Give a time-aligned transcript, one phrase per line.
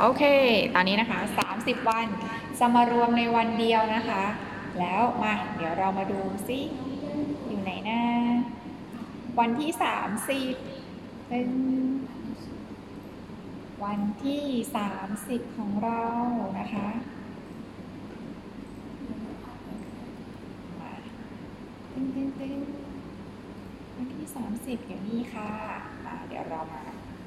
[0.00, 0.22] โอเค
[0.74, 1.18] ตอนนี้นะคะ
[1.54, 2.06] 30 วัน
[2.58, 4.24] จะมารวมในวันเดียวนะคะ
[4.78, 6.60] แล้วมา เดี๋ยวเรามาดูซิ
[7.46, 8.02] อยู่ไหนนะ
[9.38, 9.70] วันที่
[10.50, 11.48] 30 เป็น
[13.84, 14.44] วันที่
[15.00, 16.04] 30 ของเรา
[16.58, 16.88] นะคะ
[21.92, 22.58] ตึ้งตึ้งตึ้ง
[23.96, 24.26] วันที่
[24.56, 25.50] 30อยู่นี่ค่ะ
[26.04, 26.82] มาเดี๋ยวเรามา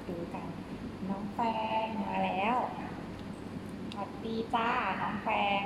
[0.08, 0.48] ดูกัน
[1.10, 1.40] น้องแฟ
[1.84, 2.56] งมาแล้ว
[3.92, 4.70] สวัสดีจ้า
[5.02, 5.62] น้องแฟง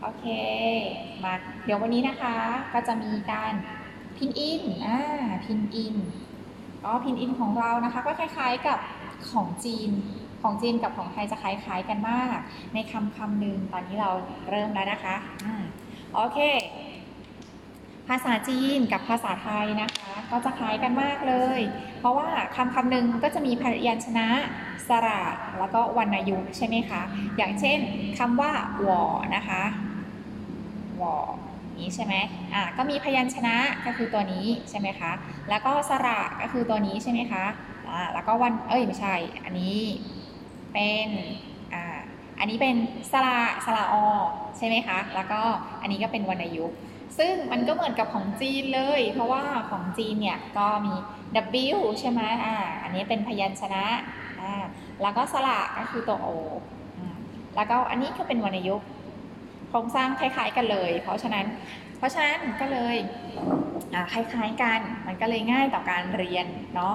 [0.00, 0.24] โอเค
[1.24, 2.34] มา เดี๋ยววันนี้นะคะ
[2.72, 3.52] ก็จะมีการ
[4.16, 4.98] พินอิน อ่า
[5.44, 5.96] พินอิน
[6.84, 8.78] ก็พินอินของเรานะคะ ก็คล้าย ๆกับ
[9.30, 9.90] ของจีน
[10.42, 12.38] ของจีนกับของไทยจะคล้ายๆกันมาก
[12.74, 14.10] ในคำคำหนึ่งตอนนี้เรา
[14.50, 15.62] เริ่มแล้วนะคะอืม
[16.14, 16.38] โอเค
[18.08, 21.60] ภาษาจีนกับภาษาไทยนะคะ ก็จะคล้ายกันมากเลย
[22.00, 24.28] เพราะว่าคำคำหนึ่งก็จะมีพยัญชนะ
[24.88, 25.22] สระ
[25.58, 27.02] แล้วก็วรรณยุกต์ใช่ไหมคะ
[27.36, 27.78] อย่างเช่น
[28.18, 29.02] คำว่าหวอ
[29.36, 29.62] นะคะ
[30.96, 31.16] หวอ
[31.78, 32.14] นี้ใช่ไหม
[32.54, 35.12] อ่าก็มีพยัญชนะก็คือตัวนี้ใช่ไหมคะ
[35.48, 37.44] แล้วก็สระก็คือตัวนี้ใช่ไหมคะ
[37.88, 39.78] อ่าแล้วก็วันเอ้ยไม่ใช่ อันนี้
[40.72, 41.08] เป็น
[41.74, 41.98] อ่า
[42.38, 42.76] อันนี้เป็น
[43.12, 43.94] สระสระอ
[44.56, 45.40] ใช่ไหมคะ แล้วก็
[45.80, 46.76] อันนี้ก็เป็นวรรณยุกต์
[47.18, 50.94] ซึ่งมันก็เหมือนกับของจีนเลย เพราะว่าของจีนเนี่ยก็มี
[51.74, 53.84] W ใช่ไหมอ่า อันนี้เป็นพยัญชนะ
[54.40, 54.64] อ่า
[55.02, 56.28] แล้วก็สระก็คือตัว O
[56.96, 57.14] อืม
[57.56, 58.88] แล้วก็อันนี้ก็เป็นวรรณยุกต์
[59.68, 61.46] โครงสร้างคล้าย ๆ กันเลย เพราะฉะนั้น
[61.98, 62.96] เพราะฉะนั้นก็เลย
[63.94, 66.94] อ่าคล้ายๆกัน มันก็เลยง่ายต่อการเรียนเนาะ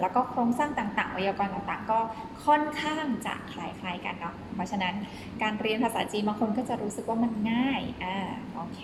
[0.00, 1.98] แล้วก็โครงสร้างต่างๆไวยากรณ์ต่างๆ ก็
[2.46, 4.94] ค่อนข้างจะคล้ายๆกันเนาะ เพราะฉะนั้น
[5.42, 8.16] การเรียนภาษาจีนบางคนก็จะรู้สึกว่ามันง่าย อ่า
[8.54, 8.82] โอเค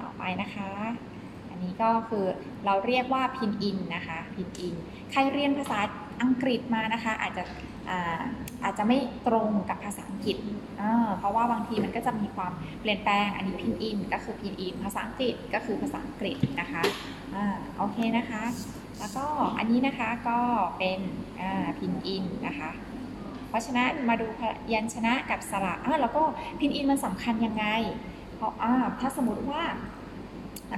[0.00, 0.70] ต่อไปนะคะ
[1.50, 2.24] อันนี้ก็คือ
[2.66, 4.74] เราเรียกว่าพินอินนะคะ พินอิน
[5.10, 5.78] ใครเรียนภาษา
[6.22, 7.42] อังกฤษมานะคะ อาจจะ
[7.90, 8.22] อ่า
[8.64, 10.36] อาจจะไม่ตรงกับภาษาอังกฤษ
[11.18, 16.82] เพราะว่าบางทีมันก็จะมีความเปลี่ยนแปลง อันนี้พินอินก็คือพินอิน ภาษาอังกฤษก็คือภาษาอังกฤษนะคะ
[17.34, 18.42] อ่าโอเคนะคะ
[18.98, 19.26] แล้วก็
[19.58, 20.38] อันนี้นะคะก็
[20.78, 21.00] เป็น
[21.78, 22.70] พินอินนะคะ
[23.48, 24.40] เพราะฉะนั้นมาดูพ
[24.72, 26.22] ยัญชนะกับสระอ่าแล้วก็
[26.60, 27.64] พินอินมันสำคัญยังไง
[28.36, 29.62] เพราะอ่าถ้าสมมติว่า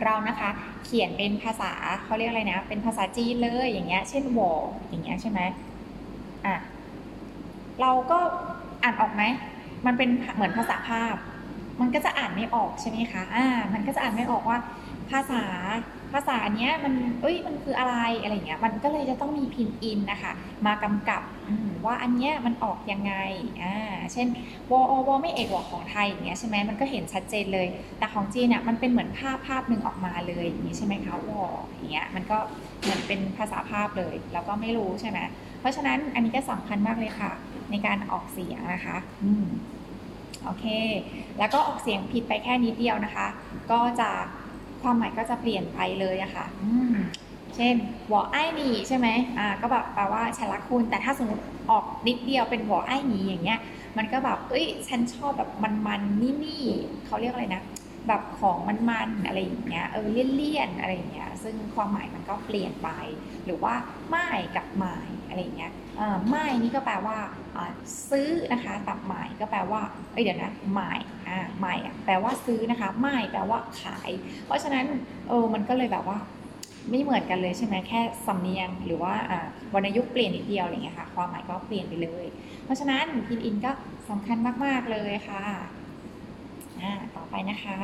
[0.02, 0.50] เรานะคะ
[0.84, 1.72] เขียนเป็นภาษา
[2.04, 4.50] เขาเรียกอะไรนะ เป็นภาษาจีนเลยอย่างเงี้ย เช่นวอ
[4.88, 5.40] อย่างเงี้ยใช่ไหม
[6.46, 6.56] อะ
[7.80, 8.18] เราก็
[8.82, 9.22] อ่านออกไหม
[9.86, 11.14] มันเป็นเหมือนภาษาภาพ
[11.80, 14.58] มันก็จะอ่านไม่ออกใช่ไหมคะ อ่า มันก็จะอ่านไม่ออกว่า
[15.10, 15.42] ภาษา
[16.12, 20.32] ภาษาเนี้ยมันเอ้ยมันคืออะไรอะไรอย่างเงี้ยมันก็เลยจะต้องมีพินอินนะคะ
[20.66, 21.22] มากำกับ
[21.84, 23.14] ว่าอันเนี้ยมันออกยังไง
[23.62, 23.76] อ่า
[24.12, 24.26] เช่น
[24.70, 27.66] วอวอไม่เอกวอของไทยอย่างเงี้ยใช่ไหมมันก็เห็นชัดเจนเลย
[27.98, 32.38] แต่ของจีนเนี่ยมันเป็นเหมือนภาพภาพหนึ่งออกมาเลยอย่างนี้ใช่ไหมคะวออย่างเงี้ยมันก็
[32.82, 35.18] เหมือนเป็นภาษาภาพเลย แล้วก็ไม่รู้ใช่ไหม
[35.60, 37.30] เพราะฉะนั้นอันนี้ก็สำคัญมากเลยค่ะ
[37.70, 39.46] ในการออกเสียงนะคะอืม
[40.44, 40.66] โอเค
[41.38, 43.26] แล้วก็ออกเสียงผิดไปแค่นิดเดียวนะคะ
[43.70, 44.10] ก็จะ
[44.82, 46.96] ความหมายก็จะเปลี่ยนไปเลยอะค่ะอืม
[47.56, 47.74] เช่น
[48.12, 49.08] วอไอ้หนีใช่ไหม
[49.38, 53.60] อ่าก็แบบแปลว่าฉันรักคุณ แต่ถ้าสมมติออกนิดเดียวเป็นวอไอ้หนีอย่างเงี้ย
[53.98, 55.50] มันก็แบบเอ้ยฉันชอบแบบ
[55.86, 57.62] มันๆนี่ๆเขาเรียกอะไรนะ
[58.08, 62.90] แบบของมันๆอะไรอย่างเงี้ยเออเลี่ยนๆอะไรอย่างเงี้ยซึ่งความหมายมันก็เปลี่ยนไป
[63.44, 63.74] หรือว่า
[64.10, 67.18] ไม่กับหมายอะไรอย่างเงี้ยเออไม่นี่ก็แปลว่า
[67.56, 67.70] อ่า
[68.10, 69.80] ซื้อนะคะตับหมายก็แปลว่า
[70.12, 70.98] เอ้ยเดี๋ยวนะหมาย
[71.30, 74.10] อ่าหมายอะแปลว่าซื้อนะคะไม่แปลว่าขาย
[74.46, 74.86] เพราะฉะนั้น
[75.28, 76.18] เออมันก็เลยแบบว่า
[76.90, 79.14] ไม่เหมือนกันเลยใช่ไหมแค่สำเนียงหรือว่า
[79.74, 82.24] วรรณยุกต์เปลี่ยนนิดเดียวอะไรเงี้ยค่ะ ความหมายก็เปลี่ยนไปเลย
[82.64, 83.70] เพราะฉะนั้นพินอินก็
[84.10, 85.42] สำคัญมาก ๆ เลยค่ะ
[86.80, 87.78] อ่าต่อไปนะคะ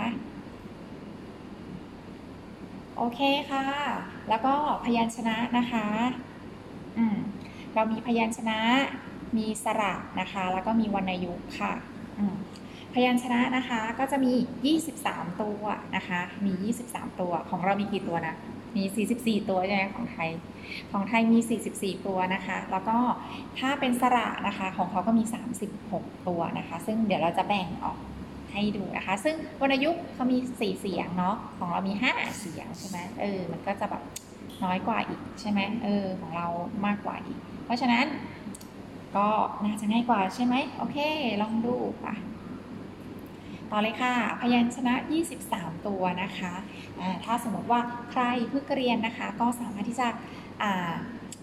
[2.97, 3.21] โอเค
[3.51, 3.65] ค่ะ
[4.29, 5.87] แล้วก็พยัญชนะนะคะ
[6.99, 7.17] อืม
[7.75, 8.61] เรามีพยัญชนะ
[9.37, 11.73] มีสระนะคะ แล้วก็มีวรรณยุกต์ค่ะ
[12.19, 12.37] อืม
[12.97, 14.33] พยัญชนะนะคะก็จะมี
[14.89, 15.63] 23 ตัว
[15.97, 16.53] นะคะ มี
[16.91, 18.35] 23 ตัว ของเรามีกี่ตัวนะ
[18.77, 18.83] มี
[19.17, 20.31] 44 ตัวใช่ไหมของไทย
[20.93, 21.39] ของไทยมี
[21.73, 22.97] 44 ตัวนะคะ แล้วก็
[23.59, 25.25] ถ้าเป็นสระนะคะ ของเขาก็มี
[25.75, 27.99] 36 ตัวนะคะ ซึ่งเดี๋ยวเราจะแบ่งออก
[28.53, 34.03] ให้ดูนะคะ ซึ่งวรรณยุกต์เขามี 4 เสียงเนาะ ของเรามี 5 เสียงใช่ไหมเออ มันก็จะแบบ
[34.65, 36.47] น้อยกว่าอีกใช่ไหมเออ ของเรา
[36.87, 38.07] มากกว่าอีก เพราะฉะนั้น
[39.17, 39.27] ก็
[39.65, 40.99] น่าจะง่ายกว่าใช่ไหมโอเค
[41.43, 42.15] ลองดูป่ะ
[43.71, 44.95] ต่อเลยค่ะ พยัญชนะ
[45.41, 46.55] 23 ตัวนะคะ
[47.25, 47.81] ถ้าสมมติว่า
[48.11, 50.09] ใครเพิ่งเรียนนะคะ ก็สามารถที่จะ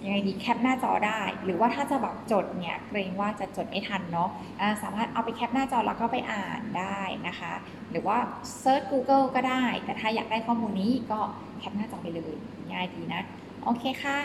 [0.04, 4.30] ยังไงดีแคปหน้าจอได้ หรือว่าถ้าจะแบบจดเนี่ยเกรงว่าจะจดไม่ทันเนาะ
[4.62, 7.54] อ่าสามารถเอาไปแคปหน้าจอแล้วก็ไปอ่านได้นะคะ
[7.92, 8.18] หรือว่า
[8.60, 11.20] search Google ก็ได้ แต่ถ้าอยากได้ข้อมูลนี้ก็
[11.60, 12.34] แคปหน้าจอไปเลย
[12.72, 13.22] ง่ายดีนะ
[13.64, 14.20] โอเคค่ะ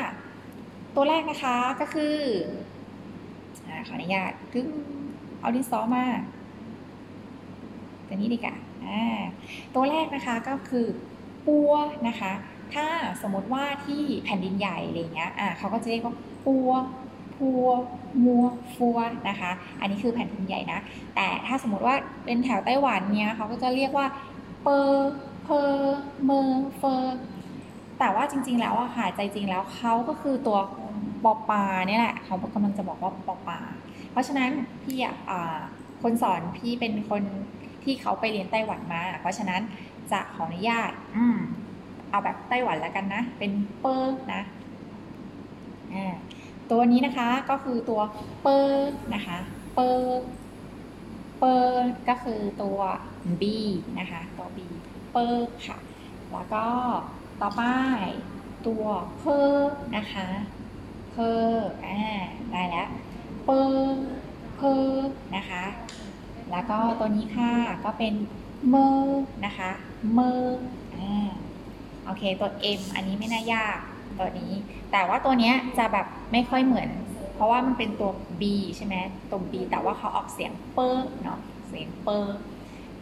[0.95, 2.17] ตัวแรกนะคะก็คือ
[3.67, 4.69] อขออนุญาตกึ้ง
[5.41, 6.05] เอาดินสอมา
[8.09, 8.55] ตัวนี้ดีกว่า
[8.87, 9.19] อ่า
[9.75, 10.87] ตัวแรกนะคะก็คือ
[11.47, 11.73] ปัว
[12.09, 12.33] นะคะ
[12.75, 12.87] ถ้า
[13.23, 16.15] สมมติว่าที่แผ่นดินใหญ่อะไรเงี้ยเขาก็จะเรียกว่า
[16.47, 16.71] ปัว
[17.35, 17.67] พัว
[18.25, 18.45] มัว
[18.77, 19.51] ฟัวนะคะ
[19.81, 20.81] อันนี้คือแผ่นดินใหญ่นะ
[21.15, 21.95] แต่ถ้าสมมติว่า
[22.25, 24.07] เป็นแถวไต้หวันเนี้ยเขาก็จะเรียกว่า
[24.63, 25.13] เปอร์
[25.45, 25.61] เพอ
[26.25, 26.41] เมอ
[26.79, 27.19] เฟอร์
[27.99, 30.59] แต่ว่าจริง ๆ แล้วอะค่ะใจจริงแล้วเขาก็คือตัว
[31.25, 33.59] ปอปาเนี่ยแหละเขากำลังจะบอกว่าปอปา
[34.13, 34.51] เพราะฉะนั้น
[34.85, 35.15] พี่อะ
[36.03, 37.23] คนสอนพี่เป็นคน
[37.85, 39.61] ที่เขาไปเรียนไต้หวันมา เพราะฉะนั้น
[40.13, 41.39] จะขออนุญาตอืม
[42.11, 44.43] เอาแบบไต้หวันแล้วกันนะ เป็นเปอร์นะ
[45.95, 46.15] อ่า
[46.71, 48.01] ตัวนี้นะคะก็คือตัว
[48.43, 49.39] เปอร์นะคะ
[49.75, 50.23] เปอร์
[51.39, 52.79] เปอร์ก็คือตัว
[53.41, 53.43] B
[53.99, 54.59] นะคะ ตัว B
[55.13, 55.79] เปอร์ค่ะ
[56.33, 56.67] แล้วก็
[57.41, 57.63] ต่อไป
[58.67, 58.85] ตัว
[59.19, 60.27] เพอร์นะคะ
[61.11, 61.99] เพอร์อ่า
[62.53, 62.89] ได้แล้ว
[63.45, 64.03] เปอร์
[64.57, 65.65] เพอร์นะคะ
[66.51, 67.53] แล้วก็ตัวนี้ค่ะ
[67.85, 68.15] ก็เป็น
[68.69, 69.71] เมอร์นะคะ
[70.15, 70.61] เมอร์
[70.97, 71.31] อ่า
[72.05, 73.79] โอเคตัว M อันนี้ไม่น่ายาก
[74.19, 74.53] ตัวนี้
[74.93, 76.89] แต่ว่าตัวเนี้ยจะแบบไม่ค่อยเหมือน
[77.35, 78.11] เพราะว่ามันเป็นตัว
[78.41, 78.43] B
[78.77, 78.95] ใช่ไหม
[79.31, 82.39] ตัว B แต่ว่าเขาออกเสียงเปอร์เนาะเสียงเปอร์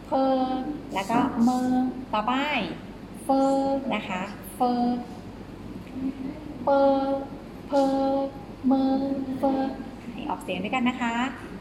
[0.05, 0.61] เพอร์
[0.93, 2.33] แล้วก็เมอร์ต่อไป
[3.23, 4.21] เฟอร์นะคะ
[4.55, 4.99] เฟอร์
[6.63, 7.19] เปอร์
[7.67, 8.27] เพอร์
[8.67, 9.73] เมอร์เฟอร์
[10.11, 11.15] ให้ออกเสียงด้วยกันนะคะ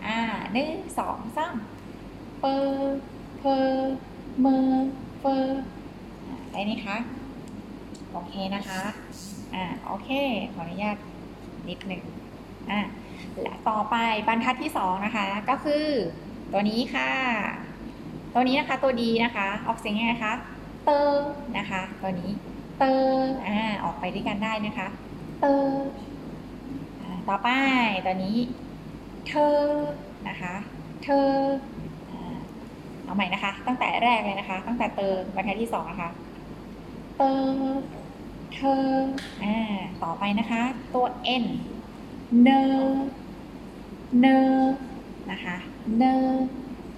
[0.07, 0.19] อ่า
[0.53, 1.55] หนึ่งสองสาม
[2.41, 2.97] เปอร์
[3.39, 3.57] เพอร์
[4.41, 4.57] เมอร์
[5.19, 5.61] เฟอร์
[6.27, 6.97] อ่าได้ไหมคะ
[8.13, 8.81] โอเคนะคะ
[9.55, 10.11] อ่า โอเค
[10.55, 10.97] ขออนุญาต
[11.69, 12.03] นิดหนึ่ง
[12.71, 12.81] อ่า
[13.43, 13.97] และต่อไป
[14.29, 15.87] บรรทัดที่สองนะคะ ก็คือ
[16.53, 17.11] ตัวนี้ค่ะ
[18.35, 20.33] ตัวนี้นะคะ ตัว D นะคะ ออกเสียงยังไงคะ
[20.85, 21.27] เตอร์
[21.59, 22.31] นะคะ ตัวนี้
[22.79, 24.89] เตอร์อ่า ออกไปด้วยกันได้นะคะ
[25.41, 25.89] เตอร์
[27.01, 27.49] อ่าต่อไป
[28.07, 28.39] ตัวนี้
[29.29, 29.59] เธอ
[30.29, 30.55] นะคะ
[31.05, 31.29] เธอ
[33.07, 36.11] เอาใหม่นะคะ ตั้งแต่แรกเลยนะคะ ตั้งแต่เตอร์บรรทัดที่สองนะคะ
[37.17, 37.83] เตอร์
[38.55, 38.87] เธอ
[39.43, 39.57] อ่า
[40.03, 40.63] ต่อไปนะคะ
[40.95, 41.07] ตัว
[41.43, 41.45] n
[42.43, 42.51] เน
[44.21, 44.27] เน
[45.31, 45.57] นะคะ
[45.97, 46.05] เน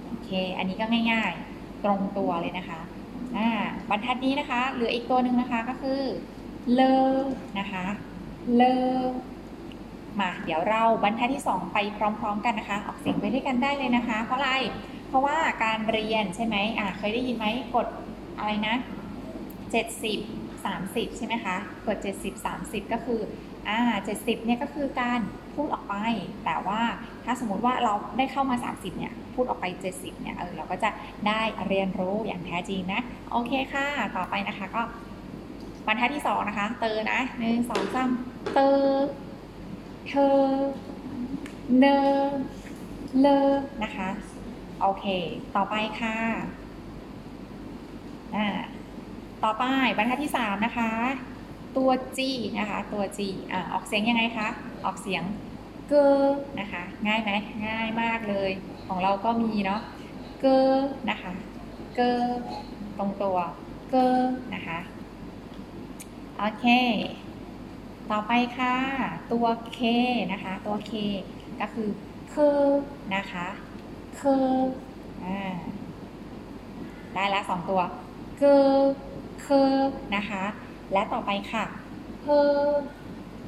[0.06, 2.80] โอเค อันนี้ก็ง่ายๆ ตรงตัวเลยนะคะ
[3.36, 3.48] อ่า
[3.90, 6.00] บรรทัดนี้นะคะ เหลืออีกตัวหนึ่งนะคะก็คือ
[6.74, 6.96] เลอ
[7.58, 7.84] นะคะ
[8.54, 8.76] เลอ
[10.20, 14.50] มา เดี๋ยวเราบรรทัดที่ 2 ไปพร้อม ๆ กันนะคะ ออกเสียงไปด้วยกันได้เลยนะคะ เพราะอะไร
[15.08, 17.86] เพราะว่าการเรียนใช่ไหมอ่าเคยได้ยินไหมกด
[18.38, 18.76] อะไรนะ
[19.90, 21.56] 70 30 ใช่ไหมคะ
[21.86, 23.20] กด70 30 ก็คือ
[23.68, 23.78] อ่า
[24.16, 25.20] 70เนี่ยก็คือการ
[25.54, 25.94] พูดออกไป
[26.44, 26.80] แต่ว่า
[27.24, 30.90] ถ้าสมมติว่าเราได้เข้ามา 30เนี่ยพูดออกไป 70เนี่ยเออเราก็จะ
[31.28, 33.00] ได้เรียนรู้อย่างแท้จริงนะ
[33.30, 34.82] โอเคค่ะ ต่อไปนะคะก็
[35.86, 38.10] บรรทัดที่ 2 นะคะ เตอนะหนึ่งสองสาม
[38.54, 38.70] เตอ
[40.08, 40.38] เธอ
[41.78, 41.98] เนอ
[43.20, 43.38] เลอ
[43.82, 44.08] นะคะ
[44.80, 45.04] โอเค
[45.56, 46.16] ต่อไปค่ะ
[48.36, 48.46] อ่า
[49.44, 49.64] ต่อไป
[49.96, 50.90] บรรทัดที่ 3 นะคะ
[51.76, 52.20] ตัว G
[52.58, 53.18] นะคะ ตัว G
[53.52, 54.48] อ่าออกเสียงยังไงคะ
[54.84, 55.22] ออกเสียง
[55.88, 56.18] เกอ
[56.60, 57.30] นะคะ ง่ายไหม
[57.66, 58.50] ง่ายมากเลย
[58.86, 59.80] ของเราก็มีเนาะ
[60.40, 60.58] เกอ
[61.10, 61.32] นะคะ
[61.94, 62.22] เกอ
[62.98, 63.38] ตรงตัว
[63.90, 64.06] เกอ
[64.54, 64.78] นะคะ
[66.38, 66.66] โอเค
[68.10, 68.74] ต่อไปค่ะ
[69.32, 69.46] ตัว
[69.78, 69.80] K
[70.32, 70.92] นะคะ ตัว K
[71.60, 71.88] ก็คือ
[72.30, 72.34] เค
[73.16, 73.46] นะคะ
[74.20, 74.22] ค
[75.24, 75.40] อ่า
[77.14, 77.80] ได้แล้วสองตัว
[78.38, 78.56] เกอ
[79.40, 79.62] เคอ
[80.16, 80.44] นะคะ
[80.92, 81.64] และต่อไปค่ะ
[82.22, 82.38] เพอ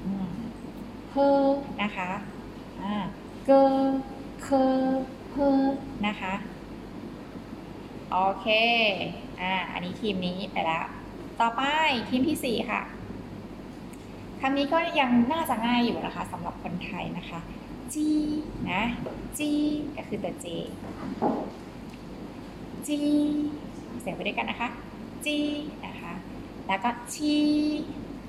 [0.05, 0.31] อืม
[1.11, 1.27] เพอ
[1.83, 2.11] นะคะ
[2.83, 2.95] อ่า
[3.47, 3.63] เกอ
[4.43, 4.65] เคอ
[5.31, 5.49] เพอ
[6.07, 6.35] นะคะ
[8.11, 8.47] โอเค
[9.41, 10.85] อ่า อันนี้ทีมนี้ไปแล้ว
[11.41, 11.63] ต่อไป
[12.09, 12.83] ทีมที่สี่ค่ะ
[14.41, 17.41] คำนี้ก็ยังน่าจะง่ายอยู่นะคะสำหรับคนไทยนะคะ
[17.95, 17.97] G
[18.71, 18.83] นะ
[19.39, 19.41] G
[19.97, 20.47] ก็คือตัว J
[22.87, 22.89] G
[24.01, 24.69] เสียงไปด้วยกันนะคะ
[25.25, 25.29] G
[25.87, 26.13] นะคะ
[26.67, 27.37] แล้วก็ชี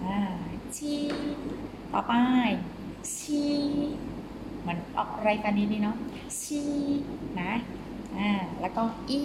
[0.04, 0.18] อ่า
[0.76, 0.94] ชี
[1.94, 2.14] ต่อไป
[3.16, 3.44] ชี
[4.68, 5.96] มันออกอะไรกันนี้นี่เนาะ
[6.42, 6.62] ชี
[7.42, 7.52] นะ
[8.18, 8.30] อ่า
[8.62, 9.20] แล้วก็อี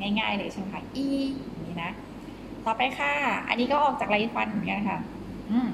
[0.00, 1.06] ง่ายๆเลยใช่ไหมคะอี
[1.66, 1.90] นี้นะ
[2.64, 3.12] ต่อไปค่ะ
[3.48, 4.98] อันนี้ก็ออกจากไรฟันเหมือนกันค่ะ
[5.50, 5.70] อืม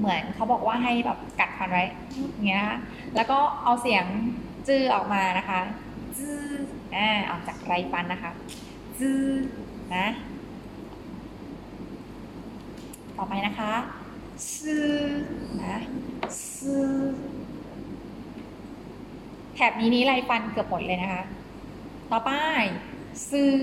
[0.00, 1.84] เหมือนเขาบอกว่าให้แบบกัดฟันไว้
[2.32, 2.78] อย่างเงี้ยนะคะ
[3.16, 4.04] แล้วก็เอาเสียง
[4.68, 5.60] จื้อออกมานะคะ
[6.18, 6.40] จื้อ
[6.94, 8.30] อ่าออกจากไรฟันนะคะ
[8.98, 9.20] จื้อ
[9.94, 10.06] นะ
[13.16, 13.72] ต่อไปนะคะ
[14.56, 14.90] ซื้อ
[15.64, 15.76] นะ
[16.58, 16.88] ซื้อ
[19.54, 21.22] แถบนี้นี้ไรฟันเกือบหมดเลยนะคะ
[22.10, 22.30] ต่อไป
[23.30, 23.54] ซื้อ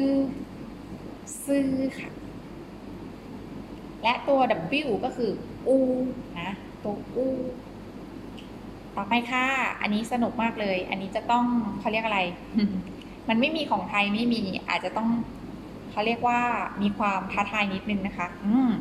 [1.46, 1.68] ซื้อ
[2.00, 2.10] ค่ะ
[4.04, 4.40] และตัว
[4.90, 5.32] W ก็คือ
[5.68, 5.78] อู
[6.40, 6.52] นะ
[6.84, 7.26] ตัวอู
[8.96, 9.46] ต่อไปค่ะ
[9.82, 11.46] อันนี้สนุกมากเลย อันนี้จะต้อง
[11.80, 12.20] เขาเรียกอะไร
[13.30, 15.10] มันไม่มีของไทยไม่มี อาจจะต้อง
[15.92, 16.40] เขาเรียกว่า
[16.82, 18.72] มีความท้าทายนิดนึงนะคะ อืม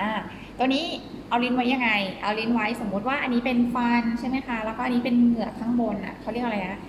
[0.00, 0.10] อ่า
[0.58, 0.84] ตัวนี้
[1.28, 1.90] เอาลิ้นไว้ยังไง
[2.22, 6.80] เอาลิ้นไว้สมมุติว่าอันนี้เป็นฟันใช่ไหมคะ แล้วก็อันนี้เป็นเหงือกข้างบนอะเขาเรียกอะไรนะ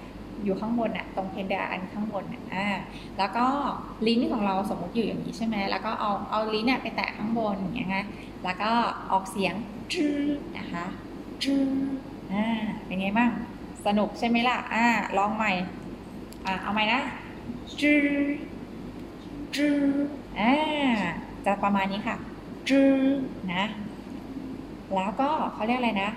[0.43, 2.67] อยู่ข้างบนอะตรงเพดานข้างบนอะอ่า
[3.17, 3.45] แล้วก็
[4.07, 8.05] ลิ้นของเราสมมติอยู่อย่างนี้ใช่ไหมแล้วก็เอาเอาลิ้นเนี่ยไปแตะข้างบนอย่างเงี้ยนะ
[8.43, 8.71] แล้วก็
[9.11, 9.53] ออกเสียง
[9.93, 10.13] จื้
[10.57, 10.85] นะคะ
[11.43, 11.65] จื้อ
[12.33, 12.45] อ่า
[12.85, 13.29] เป็นไงบ้าง
[13.85, 14.85] สนุกใช่ไหมล่ะ อ่า
[15.17, 15.51] ลองใหม่
[16.45, 17.01] อ่าเอาใหม่นะ
[17.81, 18.05] จื้อ
[19.55, 19.77] จื้อ
[20.39, 20.53] อ่า
[21.45, 22.15] จะประมาณนี้ค่ะ
[22.69, 22.91] จื้อ
[23.53, 23.63] นะ
[24.95, 26.09] แล้วก็เขาเรียกอะไรนะ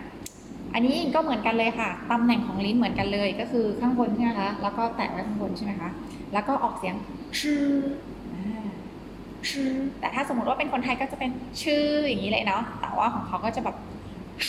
[0.75, 5.91] อันนี้ก็เหมือนกันเลยค่ะ ตำแหน่งของลิ้นเหมือนกันเลยก็คือข้างบนใช่ไหมคะ แล้วก็แตะไว้ข้างบนใช่ไหมคะ
[6.33, 6.95] แล้วก็ออกเสียง
[7.41, 7.63] ชื่อ
[10.01, 11.31] แต่ถ้าสมมติว่าเป็นคนไทยก็จะเป็น
[11.63, 13.77] ชื่ออย่างนี้เลยเนาะแต่ว่าของเขาก็จะแบบ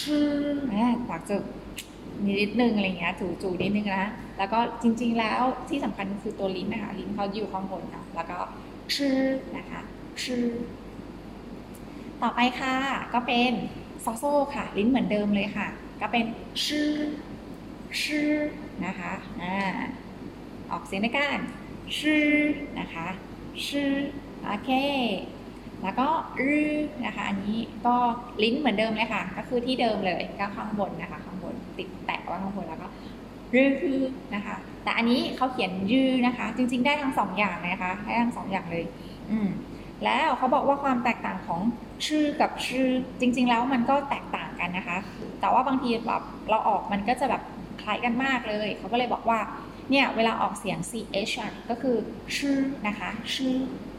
[0.01, 0.27] ชื่อ
[0.73, 1.35] อ่าปากจะ
[2.27, 8.37] นิดนึงอะไรเงี้ยจู่ๆนิดนึงนะแล้วก็จริง ๆ แล้วที่สำคัญคือตัวลิ้นนะคะลิ้นเขาอยู่ข้างบนค่ะแล้วก็
[8.95, 9.17] ชื่อ
[9.57, 9.81] นะคะ
[10.23, 10.45] ชื่อ
[12.21, 12.75] ต่อไปค่ะ
[13.13, 13.51] ก็เป็น
[14.05, 14.23] ซอโซ
[14.55, 15.67] ค่ะ ลิ้นเหมือนเดิมเลยค่ะ
[16.01, 16.25] ก็เป็น
[16.65, 16.91] ชื่อ
[18.03, 18.31] ชื่อ
[18.85, 19.55] นะคะอ่า
[20.71, 21.39] ออกเสียงในการ
[21.99, 22.25] ชื่อ
[22.79, 23.07] นะคะ
[23.67, 23.89] ชื่อ
[24.45, 24.71] โอเค
[25.83, 26.07] แล้วก็
[26.41, 26.71] รื้อ
[27.05, 27.95] นะคะ อันนี้ก็
[28.43, 32.87] ลิ้นเหมือนเดิมเลยค่ะ ก็คือที่เดิมเลยก็ข้างบนนะคะ ข้างบนติดแตะไว่าข้างบนแล้วก็
[33.55, 33.67] รื้
[33.99, 34.01] อ
[34.35, 38.85] นะคะ แต่อันนี้เขาเขียนยือนะคะ จริง ๆ ได้ทั้งสองอย่างนะคะ ได้ทั้งสองอย่างเลย
[39.31, 39.49] อืม
[40.03, 41.61] แล้วเขาบอกว่าความแตกต่างของ
[42.07, 42.87] ชื่อกับชื่อ
[43.19, 44.97] จริง ๆ แล้วมันก็แตกต่างกันนะคะ
[45.41, 47.41] แต่ว่าบางทีแบบเราออกมันก็จะแบบ
[47.81, 49.39] คล้ายกันมากเลย เขาก็เลยบอกว่า
[49.89, 50.77] เนี่ยเวลาออกเสียง
[51.29, 51.35] ch
[51.69, 51.97] ก็คือ
[52.37, 52.57] ชื่อ
[52.87, 53.55] นะคะ ชื่อ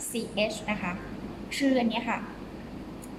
[0.08, 0.92] ch นะคะ
[1.58, 2.18] ชื่ออันนี้ค่ะ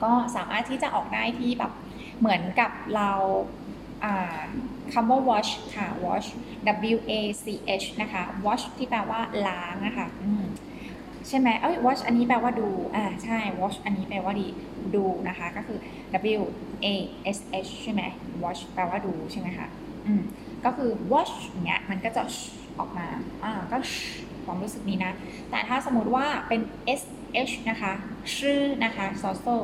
[0.03, 1.71] ก็สามารถที่จะออกได้ที่แบบ
[2.19, 3.11] เหมือนกับเรา
[4.93, 6.27] คำว่า wash ค่ะ wash
[6.93, 7.45] w a c
[7.81, 10.07] h นะคะ wash ที่แปลว่าล้างนะคะ
[11.27, 14.47] ใช่ไหมเอ้ย watch อันนี้แปลว่าดู อ่า ใช่ watch อันนี้แปลว่าดี
[14.95, 15.77] ดูนะคะ ก็คือ
[16.39, 16.43] w
[16.85, 16.87] a
[17.35, 18.01] s h ใช่ไหม
[18.43, 19.67] watch แปลว่าดูใช่ไหมคะ
[20.07, 20.23] อืม
[20.65, 22.21] ก็คือ watch อย่างเงี้ยมันก็จะ
[22.79, 23.07] ออกมา
[23.43, 23.77] อ่าก็
[24.45, 25.13] ความรู้สึกนี้นะ
[25.49, 26.61] แต่ถ้าสมมติว่าเป็น
[26.99, 27.01] s
[27.49, 27.93] h นะคะ
[28.37, 29.55] ชื่อนะคะ s o s o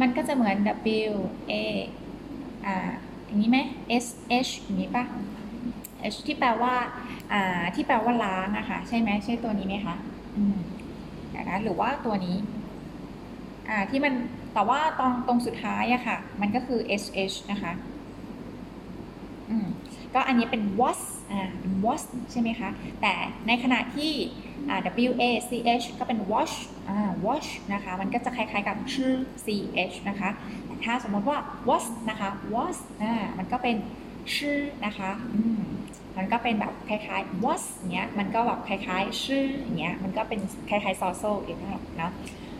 [0.00, 0.88] มันก็จะเหมือน w
[1.50, 1.52] a
[2.66, 2.90] อ่า
[3.26, 3.58] อย่างนี้ไหม
[4.04, 4.06] s
[4.46, 5.04] h อย่างนี้ปะ
[6.14, 6.74] h ที่แปลว่า
[7.32, 9.96] อ่าที่แปลว่าล้างอะค่ะใช่ไหมใช่ตัวนี้ไหมคะ
[10.36, 10.58] อืม
[11.48, 12.36] นะหรือว่าตัวนี้
[13.68, 14.14] อ่าที่มัน
[14.54, 17.72] แต่ว่าตรงตรงสุดท้ายอะค่ะ มันก็คือ sh นะคะ
[19.50, 19.66] อืม
[20.16, 22.68] ก็อันนี้เป็น was อ่าเป็น was ใช่ไหมคะ
[23.00, 23.12] แต่
[23.46, 24.12] ในขณะที่
[24.68, 24.80] อ่า
[25.10, 25.50] w a c
[25.82, 26.54] h ก็เป็น wash
[26.88, 29.12] อ่า wash นะคะ มันก็จะคล้ายๆกับชื่อ
[29.44, 30.30] ch นะคะ
[30.66, 33.76] แต่ถ้าสมมติว่า was นะคะ was อ่า มันก็เป็น
[34.36, 35.62] ชื่อนะคะอืม
[36.16, 39.46] มันก็เป็นแบบคล้ายๆ was เนี้ย มันก็แบบคล้ายๆ ชื่อ
[39.80, 42.12] เงี้ย มันก็เป็นคล้ายๆ ซอโซอีกแล้วเนาะ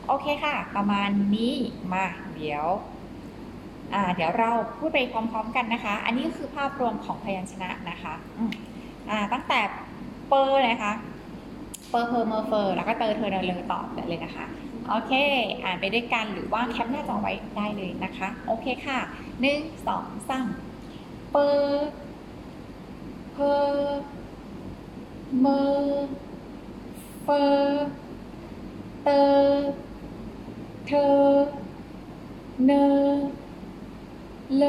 [0.08, 1.54] โอเคค่ะ ประมาณนี้
[1.92, 2.66] มา เดี๋ยว
[4.14, 8.50] เดี๋ยวเราพูดไปพร้อม ๆ กันนะคะ อันนี้คือภาพรวมของพยัญชนะนะคะอืม
[9.10, 9.60] อ่าตั้งแต่
[10.28, 10.92] เปอร์นะคะ
[11.90, 14.44] เปอร์เพอร์เมอร์เฟอร์ แล้วก็เตอร์เทอร์เนอร์เลอต่อเลยนะคะ
[14.88, 15.12] โอเค
[15.64, 18.98] อ่านไปด้วยกันหรือว่าแคปหน้าจอไว้ได้เลยนะคะ โอเคค่ะ
[19.40, 20.46] หนึ่งสองสาม
[21.30, 21.90] เปอร์
[23.32, 24.00] เพอร์
[25.40, 26.08] เมอร์
[27.22, 27.86] เฟอร์
[29.02, 29.70] เตอร์
[30.86, 31.14] เธอ
[32.64, 32.84] เนอ
[34.54, 34.64] เล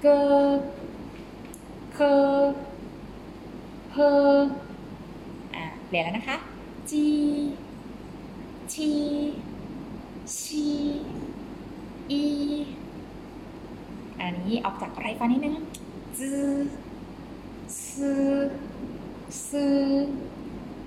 [0.00, 0.06] เก
[1.94, 1.98] เค
[3.90, 6.36] เพอะเปลี่ยนแล้วนะคะ
[6.90, 7.06] จี
[8.72, 8.90] ที
[10.38, 10.66] ชี
[12.10, 12.22] อี
[14.20, 15.54] อันนี้ออกจากไรฟันนิดนึง
[16.18, 16.30] จื
[17.88, 18.12] ซื
[19.48, 19.64] ซื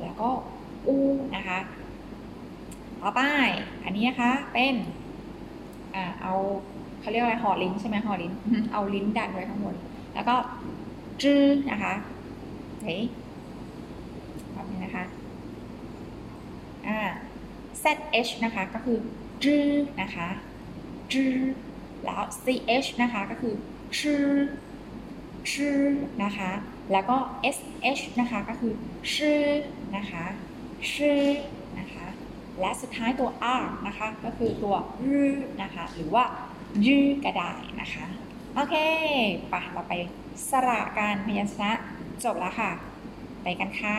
[0.01, 0.29] แล้วก็
[0.87, 0.95] อู
[1.35, 1.59] นะคะ
[3.01, 3.21] ต่อไป
[3.83, 4.75] อันนี้นะคะ เป็น
[5.95, 6.33] อ่า เอา
[7.07, 8.33] เขาเรียกอะไรห่อลิ้นใช่ไหมห่อลิ้น
[8.71, 9.75] เอาลิ้นดันไว้ข้างบน
[10.13, 10.35] แล้วก็
[11.21, 11.93] จื้อนะคะ
[12.83, 13.01] เฮ้ย
[14.53, 15.03] แบบนี้นะคะ
[16.87, 16.99] อ่า
[17.83, 18.97] zh นะคะ ก็คือ
[19.43, 19.65] จื้อ
[20.01, 20.27] นะคะ
[21.13, 21.33] จื้อ
[22.05, 22.23] แล้ว
[22.85, 23.53] ch นะคะ ก็คือ
[23.99, 24.25] ชื่อ
[25.53, 25.79] ชื่อ
[26.23, 26.51] นะคะ
[26.91, 27.17] แล้วก็
[27.95, 28.73] sh นะคะ ก็คือ
[29.15, 29.41] ชื่อ
[29.95, 30.25] นะคะ
[30.93, 31.21] ชื่อ
[31.79, 32.07] นะคะ
[32.59, 33.29] และสุดท้ายตัว
[33.61, 35.23] r นะคะ ก็คือตัวรื
[35.61, 36.25] นะคะ หรือว่า
[36.85, 38.05] ยืก็ได้นะคะ
[38.55, 38.75] โอเค
[39.53, 39.93] ปะเราไป
[40.49, 41.71] สระการพยัญชนะ
[42.23, 42.71] จบแล้วค่ะ
[43.43, 43.97] ไปกันค่ะ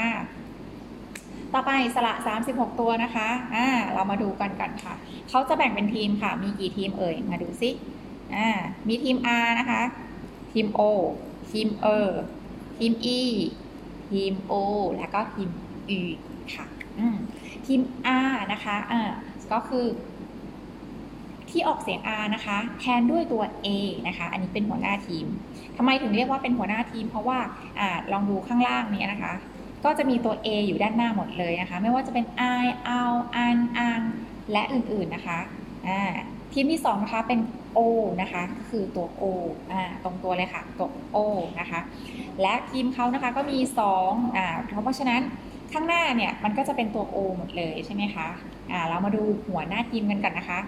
[1.52, 2.12] ต่อไปสระ
[2.46, 4.94] 36 ตัวนะคะ อ่า เรามาดูกันกันค่ะ
[5.28, 7.70] เขาจะแบ่งเป็นทีมค่ะ มีกี่ทีมเอ่ย มาดูซิ
[8.36, 8.48] อ่า
[8.88, 9.82] มีทีม R นะคะ
[10.52, 10.80] ทีม O
[11.50, 11.86] ทีมเอ
[12.78, 13.20] ทีม E
[14.10, 14.54] ทีม O
[14.96, 15.50] แล้วก็ทีม
[15.98, 16.00] U
[16.54, 16.66] ค่ะ
[16.98, 17.16] อืม
[17.66, 17.80] ทีม
[18.28, 19.00] R นะคะ อ่า
[19.52, 19.84] ก็คือ
[21.50, 23.68] ที่ออกเสียง R นะคะ แทนด้วยตัว A
[24.08, 25.26] นะคะ อันนี้เป็นหัวหน้าทีม
[25.76, 27.38] ทำไมถึงเรียกว่าเป็นหัวหน้าทีม เพราะว่า
[27.80, 29.34] อลองดูข้างล่างนี้นะคะ
[29.84, 32.24] ก็จะมีตัว A อยู่ด้านหน้าหมดเลยนะคะ ไม่ว่าจะเป็น
[32.62, 33.02] I เอา
[33.36, 34.02] อัน อัง
[34.52, 35.38] และอื่นๆนะคะ
[36.52, 37.40] ทีมที่2นะคะเป็น
[37.76, 37.80] O
[38.20, 39.22] นะคะก็คือตัว O
[39.72, 41.18] อ่าตรงตัวเลยค่ะ ตัว O
[41.60, 41.80] นะคะ
[42.42, 43.58] และทีมเขานะคะก็มี
[43.98, 44.46] 2อ่า
[44.82, 45.22] เพราะฉะนั้น
[45.72, 48.28] ข้างหน้าเนี่ยมันก็จะเป็นตัว O หมดเลยใช่ไหมคะ
[48.72, 50.58] อ่าเรามาดูหัวหน้าทีมกันก่อนนะคะ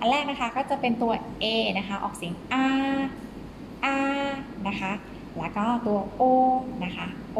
[0.00, 1.12] อันแรกนะคะก็จะเป็นตัว
[1.42, 1.44] A
[1.78, 2.34] นะคะ ออกเสียง
[2.92, 2.98] R
[4.20, 4.28] R
[4.68, 4.92] นะคะ
[5.38, 6.22] แล้วก็ตัว O
[6.84, 7.38] นะคะ O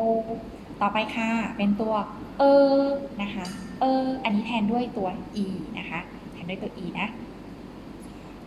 [0.81, 1.95] ต่อไปค่ะ เป็นตัว
[2.39, 2.43] เอ
[2.81, 2.83] อ
[3.23, 3.45] นะคะ
[3.81, 5.09] เออ อันนี้แทนด้วยตัว
[5.45, 5.47] e
[5.79, 6.01] นะคะ
[6.33, 7.09] แทนด้วยตัว e นะ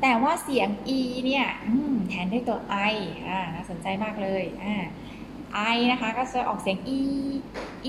[0.02, 1.46] แต่ว่าเสียง e เนี่ย
[2.10, 2.60] แทนด้วยตัว
[2.92, 2.96] i
[3.28, 4.76] อ่า น่าสนใจมากเลย อ่า
[5.76, 7.02] i นะคะ ก็จะออกเสียง e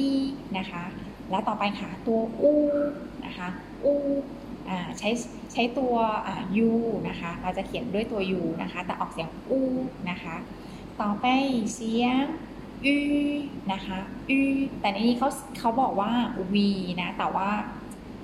[0.07, 0.09] e
[0.59, 0.85] นะคะ
[1.31, 2.55] แล้วต่อไปค่ะ ตัว u
[3.27, 3.49] นะคะ
[3.93, 3.95] u
[4.69, 5.09] อ่า ใช้
[5.53, 5.95] ใช้ตัว
[6.27, 6.71] อ่า u
[7.09, 9.29] นะคะ เราจะเขียนด้วยตัว u นะคะ แต่ออกเสียง
[9.59, 9.61] u
[10.11, 10.37] นะคะ
[11.01, 11.27] ต่อไป
[11.75, 12.25] เสียง
[12.85, 12.95] อื
[13.73, 13.99] นะคะ
[14.31, 14.39] อื
[14.81, 15.29] แต่ในนี้เขา
[15.59, 16.13] เขาบอกว่า
[16.53, 16.55] v
[17.01, 17.51] นะ แต่ว่า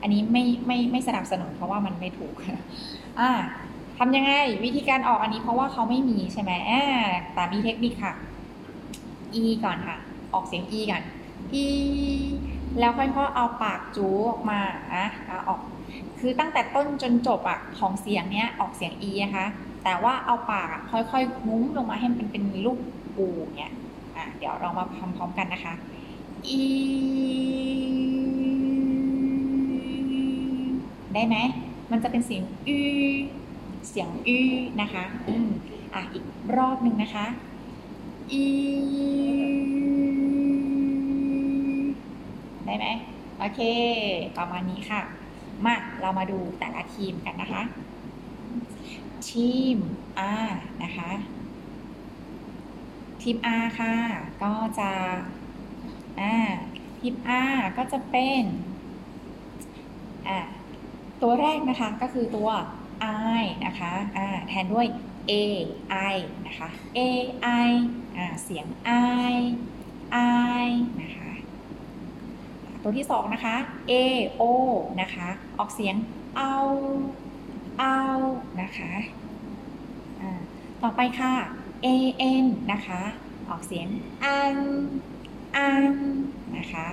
[0.03, 2.35] อันนี้ไม่ไม่ไม่สนับสนุนเพราะว่ามันไม่ถูก
[3.21, 3.31] อ่า
[3.99, 4.33] ทำยังไง
[4.65, 6.83] วิธีการออกอันนี้เพราะว่าเขาไม่มีใช่ไหมอ่า
[7.35, 8.15] แต่มีเทคนิคค่ะ
[9.43, 9.97] e ก่อนค่ะ
[10.35, 11.03] ออกเสียง e ก่อน
[11.65, 11.67] e
[12.79, 14.61] แล้วค่อยๆเอาปากจูออกมา
[14.93, 15.05] อะ
[15.49, 15.61] ออก
[16.21, 19.47] คือตั้งแต่ต้นจนจบอะของเสียงเนี้ยออกเสียง e นะคะ
[19.85, 22.79] แต่ว่าเอาปากค่อยๆงุ้มลงมาให้มันเป็นรูป
[23.17, 23.73] ปูเนี้ย
[24.17, 25.75] อะเดี๋ยวเรามาพร้อมๆกันนะคะ
[26.49, 26.59] e
[31.15, 31.37] ได้ไหม
[31.91, 32.77] มันจะเป็นเสียงอื
[33.89, 34.39] เสียงอื
[34.81, 35.47] นะคะอืม
[35.95, 36.25] อะอีก
[36.57, 37.27] รอบหนึ่งนะคะ
[38.41, 38.43] e
[42.67, 42.87] ได้ไหม
[43.39, 43.61] โอเค
[44.39, 45.01] ประมาณนี้ค่ะ
[45.67, 47.63] มา เรามาดูแต่ละทีมกันนะคะ
[49.31, 49.77] ทีม
[50.47, 50.51] R
[50.83, 51.11] นะคะ
[53.23, 53.95] ทีม R ค่ะ
[54.43, 54.91] ก็จะ
[56.21, 56.35] อ่า
[56.99, 57.15] ทีม
[57.55, 58.43] R ก็จะเป็น
[60.29, 60.39] อ่า
[61.23, 62.51] ตัวแรกนะคะก็คือตัว
[63.41, 64.87] I นะคะอ่าแทนด้วย
[65.31, 65.33] A
[66.13, 67.01] I นะคะ A
[67.67, 67.71] I
[68.17, 68.67] อ่าเสียง
[69.31, 69.35] I
[70.63, 70.67] I
[71.03, 71.18] นะคะ
[72.83, 73.57] ตัวที่สองนะคะ
[73.91, 73.93] A
[74.41, 74.43] O
[75.01, 75.95] นะคะ ออกเสียง
[76.37, 76.55] เอา
[77.79, 77.99] เอา
[78.61, 78.93] นะคะ
[80.83, 81.33] ต่อไปค่ะ
[81.85, 81.89] A
[82.43, 83.01] N นะคะ
[83.51, 83.89] ออกเสียง
[84.25, 84.57] อัน
[85.57, 85.95] อัน
[86.57, 86.87] นะคะ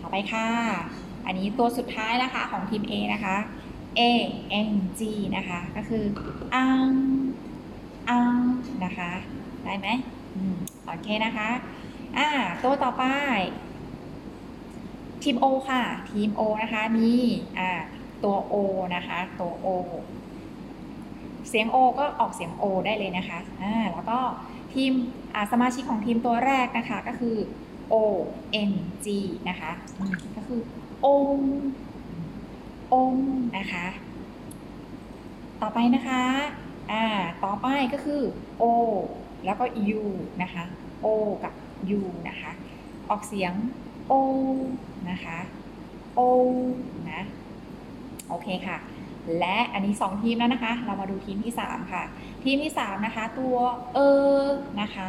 [0.00, 0.48] ต่อไปค่ะ
[1.26, 3.36] อันนี้ตัวสุดท้ายนะคะของทีม A นะคะ
[3.98, 4.00] A
[4.68, 5.02] N G
[5.36, 6.04] นะคะ ก็คือ
[6.54, 6.92] อัง
[8.10, 8.38] อัง
[8.84, 9.10] นะคะ
[9.64, 9.88] ได้ไหม
[10.84, 11.48] โอเคนะคะ
[12.18, 12.28] อ่า
[12.62, 13.04] ตัวต่อไป
[15.24, 17.10] ทีม O ค่ะ ทีม O นะคะ มี
[17.58, 17.70] อ่า
[18.24, 18.54] ตัว O
[18.94, 19.66] นะคะ ตัว O
[21.48, 24.18] เสียง O ก็ออกเสียง O ได้เลยนะคะอ่าแล้วก็
[24.74, 24.92] ทีม
[25.52, 27.36] สมาชิกของทีมตัวแรกนะคะก็คือ
[27.92, 27.94] O
[28.70, 28.72] N
[29.04, 29.06] G
[29.48, 29.72] นะคะ
[30.36, 30.60] ก็คือ
[31.04, 31.06] อ
[31.36, 31.40] ง
[32.92, 33.14] อง
[33.58, 33.86] นะคะ
[35.62, 36.22] ต่อไปนะคะ
[36.92, 37.04] อ่า
[37.44, 38.20] ต่อไปก็คือ
[38.62, 38.64] O
[39.44, 39.64] แล้วก็
[40.00, 40.02] U
[40.42, 40.64] นะคะ
[41.04, 41.06] O
[41.44, 41.52] กับ
[41.98, 42.50] U นะคะ
[43.10, 43.52] ออกเสียง
[44.10, 44.12] O
[45.10, 45.38] นะคะ
[46.18, 46.20] O
[47.10, 47.22] นะ
[48.28, 48.78] โอเคค่ะ
[49.38, 52.02] และอันนี้ 2 ทีมแล้วนะคะ เรามาดูทีมที่ 3 ค่ะ
[52.44, 53.56] ทีมที่ 3 นะคะ ตัว
[53.94, 53.98] เอ
[54.38, 54.42] อ
[54.80, 55.08] นะคะ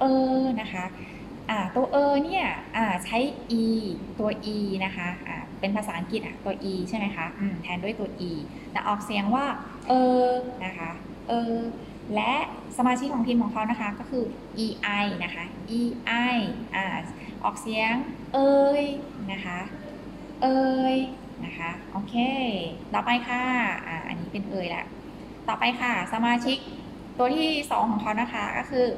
[0.00, 0.04] เอ
[0.40, 0.84] อนะคะ
[1.50, 2.46] อ่าตัวเออเนี่ย
[2.76, 3.18] อ่าใช้
[3.62, 3.64] e
[4.18, 8.30] ตัว e นะคะอ่าเป็นภาษาอังกฤษอะตัว e ใช่ไหมคะอืมแทนด้วยตัว e
[8.72, 9.46] แต่ออกเสียงว่า
[9.88, 9.92] เอ
[10.24, 10.28] อ
[10.64, 10.90] นะคะ
[11.28, 11.54] เออ
[12.14, 12.32] และ
[12.78, 14.24] สมาชิกของทีมของเขานะคะก็คือ
[14.58, 15.44] ei นะคะ
[15.80, 16.38] ei
[16.76, 16.96] อ่า
[17.44, 17.94] ออกเสียง
[18.34, 18.38] เอ
[18.80, 18.82] ย
[19.32, 19.58] นะคะ
[20.42, 20.46] เอ
[20.94, 20.96] ย
[21.44, 22.14] นะคะ โอเค
[22.94, 23.42] ต่อไปค่ะ
[23.86, 24.84] อ่าอันนี้เป็นเอยละ
[25.48, 26.58] ต่อไปค่ะ สมาชิก
[27.18, 28.88] ตัวที่ 2 ของเขานะคะก็คือ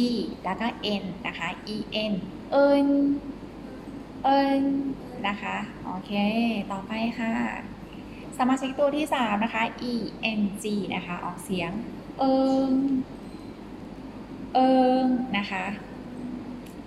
[0.00, 0.02] e
[0.44, 0.66] แล้วก็
[1.02, 1.76] n นะคะ e
[2.10, 2.12] n
[2.50, 2.88] เอิน
[4.22, 4.62] เอิน
[5.28, 6.12] นะคะ โอเค
[6.72, 7.32] ต่อไปค่ะ
[8.38, 9.94] สมาชิกตัวที่ 3 นะคะ e
[10.38, 11.70] n g นะคะ ออกเสียง
[12.18, 12.36] เอิ
[12.70, 12.72] ง
[14.54, 14.72] เอิ
[15.04, 15.06] ง
[15.38, 15.64] นะคะ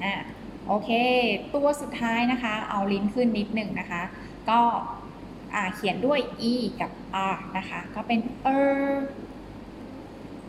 [0.03, 0.15] อะ
[0.67, 0.89] โอเค
[1.55, 4.01] ตัวสุดท้ายนะคะ เอาลิ้นขึ้นนิดหนึ่งนะคะ
[4.49, 4.59] ก็
[5.75, 6.19] เขียนด้วย
[6.51, 6.91] e กับ
[7.33, 8.49] r นะคะ ก็เป็นเอ
[8.91, 8.93] อ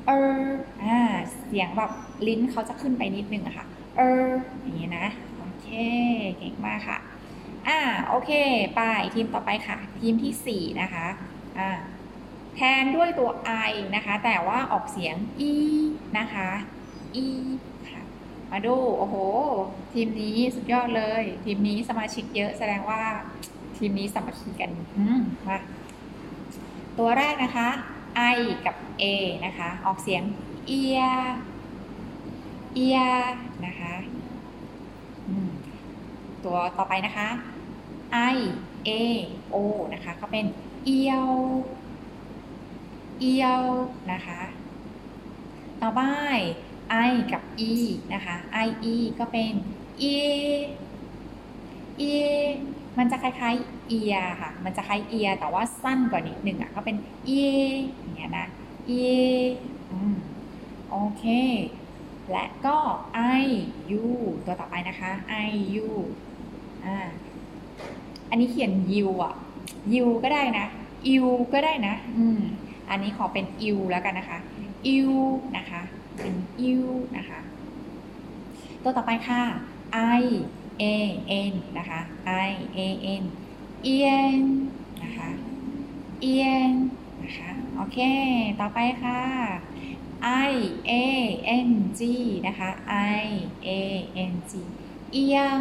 [0.06, 0.10] เอ
[0.42, 0.44] อ
[0.82, 0.98] อ่า
[1.46, 1.90] เสียงแบบ
[2.26, 4.28] ลิ้นเขาจะขึ้นไปนิดนึงอะค่ะเออ
[4.60, 5.06] อย่างนี้นะ
[5.38, 5.68] โอเค
[6.38, 6.98] เก่งมากค่ะ
[7.68, 8.30] อ่า โอเค
[8.76, 8.82] ไป
[9.14, 11.06] ทีมต่อไปค่ะ ทีมที่สี่นะคะ
[11.58, 11.70] อ่า
[12.56, 13.30] แทนด้วยตัว
[13.68, 15.16] i นะคะ แต่ว่าออกเสียง
[15.50, 15.52] e
[16.18, 16.48] นะคะ
[17.24, 17.26] e
[18.50, 19.16] มาดู โอ้โห
[19.92, 23.02] ทีมนี้สุดยอดเลย ทีมนี้สมาชิกเยอะแสดงว่า
[23.76, 24.70] ทีมนี้สามัคคีกัน
[25.48, 25.58] มา
[26.98, 27.68] ตัวแรกนะคะ
[28.36, 29.04] i กับ a
[29.46, 30.22] นะคะ ออกเสียง
[30.78, 31.22] ear
[32.84, 33.20] ear
[33.66, 33.94] นะคะ
[36.44, 37.28] ตัวต่อไปนะคะ
[38.34, 38.38] i
[38.88, 38.90] a
[39.54, 39.56] o
[39.94, 40.46] นะคะ ก็เป็น
[40.84, 41.28] เอียว
[43.20, 43.64] เอียว
[44.12, 44.40] นะคะ
[45.82, 46.02] ต่อไป
[47.08, 47.72] i กับ e
[48.14, 49.52] นะคะ i e ก็เป็น
[50.02, 50.14] e
[52.02, 52.14] e
[52.98, 56.96] มันจะคล้ายๆเอียค่ะ มันจะคล้ายเอียแต่ว่าสั้นกว่านิดนึงอะ ก็เป็น
[57.28, 57.42] e
[57.98, 58.46] อย่างเงี้ยนะ
[58.90, 58.92] e
[59.90, 60.16] อืม
[60.90, 61.24] โอเค
[62.30, 62.76] และก็
[63.42, 63.44] i
[64.00, 64.02] u
[64.46, 65.10] ตัวต่อไปนะคะ
[65.48, 65.50] i
[65.84, 65.86] u
[66.84, 66.96] อ่า
[68.30, 68.72] อันนี้เขียน
[69.04, 69.34] u อะ
[70.02, 70.66] u ก็ได้นะ
[71.24, 72.40] u ก็ได้นะ อืม
[72.90, 74.38] อันนี้ขอเป็น u แล้วกันนะคะ
[74.96, 75.10] u
[75.56, 75.82] นะคะ
[76.20, 76.34] เป็น
[76.74, 76.80] u
[77.16, 77.40] นะคะ
[78.82, 79.42] ตัวต่อไปค่ะ
[80.20, 80.24] i
[80.82, 80.84] a
[81.52, 82.00] n นะคะ
[82.48, 82.80] i a
[83.20, 83.24] n
[83.82, 84.42] เอียน
[85.02, 85.30] นะคะ
[86.20, 86.72] เอียน
[87.22, 87.98] นะคะ โอเค
[88.60, 89.20] ต่อไปค่ะ
[90.50, 90.54] i
[90.90, 90.92] a
[91.66, 92.00] n g
[92.46, 92.70] นะคะ
[93.22, 93.26] i
[93.66, 93.68] a
[94.32, 94.52] n g
[95.12, 95.60] เอียง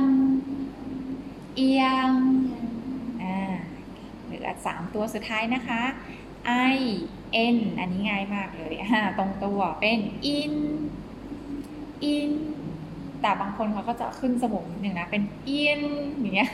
[1.55, 2.11] เอียง
[3.21, 3.35] อ่า
[4.25, 5.81] เหลือสามตัวสุดท้ายนะคะ
[6.75, 6.79] i
[7.55, 9.99] n อันนี้ง่ายมากเลยอ่าตรงตัวเป็น
[10.37, 10.53] in
[12.15, 12.31] in
[13.21, 15.23] แต่บางคนเขาก็จะขึ้นสมองนิดนึงนะ เป็น
[15.61, 15.81] in
[16.19, 16.51] อย่างเงี้ย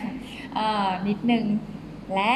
[0.58, 1.46] อ่านิดนึง
[2.14, 2.34] และ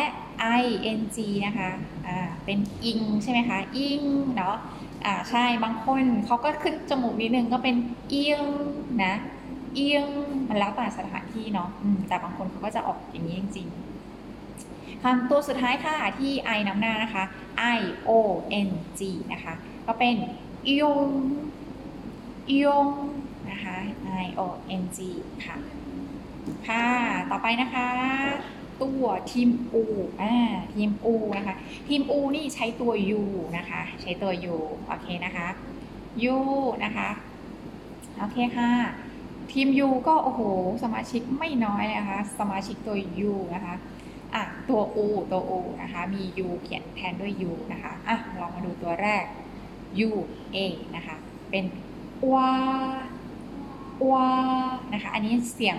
[0.61, 0.63] i
[0.99, 1.71] n g นะคะ
[2.07, 2.59] อ่าเป็น
[2.91, 4.55] ing ใช่ไหมคะ ing เนาะ
[5.05, 7.75] อ่าใช่บางคนเขาก็ขึ้นจมูกนิดนึงก็เป็น
[8.23, 8.43] ing
[9.03, 9.13] นะ
[9.87, 10.07] ing
[10.49, 11.69] มันแล้วแต่สถานที่เนาะ
[12.07, 13.88] แต่บางคนเขาก็จะออกอย่างนี้จริงๆ
[15.03, 17.23] คำตัวสุดท้ายค่ะที่ i นำหน้านะคะ
[17.77, 18.11] i o
[18.67, 19.01] n g
[19.33, 19.53] นะคะ
[19.87, 20.15] ก็เป็น
[20.81, 21.09] ยง
[22.63, 22.89] ยง
[23.49, 23.77] นะคะ
[24.25, 24.41] i o
[24.81, 24.99] n g
[25.45, 25.55] ค่ะ
[26.67, 26.85] ค่ะ
[27.31, 27.89] ต่อไปนะคะ
[28.81, 29.49] ตัวทีม
[29.81, 29.83] u
[30.21, 30.35] อ่า
[30.73, 31.55] ทีม u นะคะ
[31.87, 33.23] ทีม u นี่ใช้ตัว u
[33.57, 34.57] นะคะ ใช้ตัว u
[34.87, 35.47] โอเคนะคะ
[36.35, 36.37] u
[36.83, 37.09] นะคะ
[38.17, 38.71] โอเคค่ะ
[39.53, 40.41] ทีม U ก็โอ้โห
[40.83, 42.97] สมาชิกไม่น้อยเลยนะคะ สมาชิกตัว
[43.31, 43.75] U นะคะ
[44.39, 49.23] อะตัว U ตัว U นะคะ มี U เขียนแทนด้วย U นะคะอะลองมาดูตัวแรก
[50.07, 50.11] U
[50.55, 50.57] A
[50.95, 51.15] นะคะ
[51.49, 51.65] เป็น
[52.33, 52.51] วา
[54.11, 54.29] วา
[54.93, 55.77] นะคะ อันนี้เสียง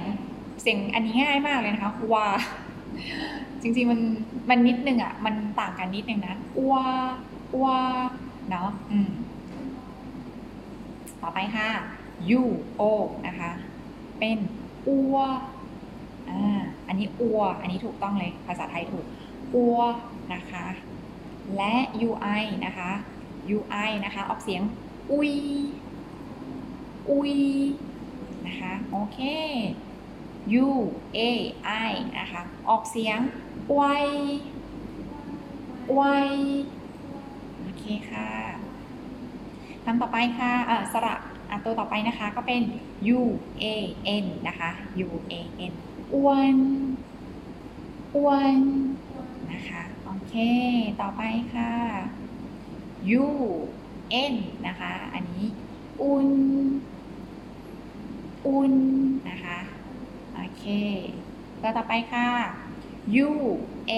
[0.62, 2.26] เสียงอันนี้ง่ายมากเลยนะคะวา
[3.62, 4.00] จริงๆมัน
[4.50, 6.36] มันนิดนึงอะ มันต่างกันนิดนึงนะ
[6.70, 6.86] วา
[7.62, 7.78] วา
[8.50, 9.10] เนาะอืม
[11.22, 11.68] ต่อไปค่ะ
[12.38, 12.42] u
[12.80, 12.82] o
[13.26, 13.50] นะคะ
[14.18, 14.38] เป็น
[14.86, 15.16] อัว
[16.28, 19.04] อ่า อันนี้อัว อันนี้ถูกต้องเลย ภาษาไทยถูก
[19.54, 19.78] อัว
[20.34, 20.66] นะคะ
[21.56, 21.74] และ
[22.06, 22.90] ui นะคะ
[23.56, 24.62] ui นะคะ ออกเสียง
[25.12, 25.32] อุย
[27.10, 27.34] อุย
[28.46, 29.18] นะคะ โอเค
[30.64, 30.68] u
[31.16, 31.18] a
[31.90, 33.18] i นะคะ ออกเสียง
[33.72, 33.82] ไว
[35.94, 36.02] ไว
[37.60, 38.28] โอเคค่ะ
[39.84, 41.14] คำต่อไปค่ะเอ่อสระ
[41.50, 42.62] อะตัวต่อไปนะคะ ก็เป็น
[43.18, 43.20] u
[43.62, 43.64] a
[44.22, 44.70] n นะคะ
[45.06, 45.34] u a
[45.72, 45.74] n
[46.14, 46.56] อ้วน
[48.16, 48.58] อ้วน
[49.52, 50.34] นะคะโอเค
[51.00, 51.22] ต่อไป
[51.54, 51.72] ค่ะ
[53.22, 53.26] u
[54.32, 54.34] n
[54.66, 55.46] นะคะ อันนี้
[56.02, 56.28] อุ่น
[58.46, 58.74] อุ่น
[59.28, 59.58] นะคะ
[60.34, 60.64] โอเค
[61.60, 62.28] ตัวต่อไปค่ะ
[63.26, 63.30] u
[63.90, 63.94] a